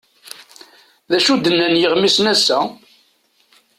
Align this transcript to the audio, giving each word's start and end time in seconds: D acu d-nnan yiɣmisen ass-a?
D 1.09 1.11
acu 1.17 1.33
d-nnan 1.35 1.75
yiɣmisen 1.81 2.31
ass-a? 2.33 2.59